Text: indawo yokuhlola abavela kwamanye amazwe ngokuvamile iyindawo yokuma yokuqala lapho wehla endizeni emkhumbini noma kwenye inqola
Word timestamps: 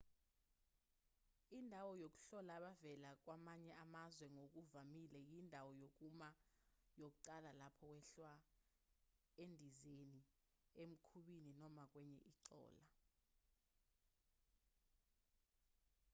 indawo 1.59 1.91
yokuhlola 2.03 2.51
abavela 2.59 3.09
kwamanye 3.23 3.71
amazwe 3.83 4.25
ngokuvamile 4.35 5.17
iyindawo 5.23 5.71
yokuma 5.81 6.27
yokuqala 7.01 7.49
lapho 7.59 7.85
wehla 7.93 8.31
endizeni 9.43 10.19
emkhumbini 10.83 11.51
noma 11.61 11.83
kwenye 11.91 12.19
inqola 12.29 12.87